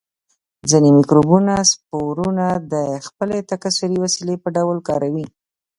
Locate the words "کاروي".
4.87-5.27